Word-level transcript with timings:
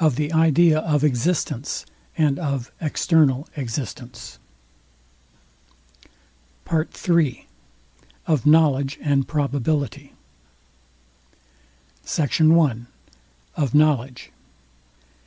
OF 0.00 0.16
THE 0.16 0.32
IDEA 0.32 0.78
OF 0.78 1.04
EXISTENCE, 1.04 1.84
AND 2.16 2.38
OF 2.38 2.72
EXTERNAL 2.80 3.46
EXISTENCE. 3.58 4.38
PART 6.64 7.06
III. 7.06 7.46
OF 8.26 8.46
KNOWLEDGE 8.46 8.98
AND 9.02 9.28
PROBABILITY. 9.28 10.14
SECT. 12.06 12.40
I. 12.40 12.76
OF 13.56 13.74
KNOWLEDGE. 13.74 14.30